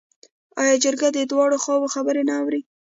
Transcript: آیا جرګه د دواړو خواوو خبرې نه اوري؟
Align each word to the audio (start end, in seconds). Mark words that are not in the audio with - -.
آیا 0.61 0.75
جرګه 0.83 1.07
د 1.13 1.17
دواړو 1.31 1.57
خواوو 1.63 1.91
خبرې 1.95 2.21
نه 2.29 2.33
اوري؟ 2.41 2.61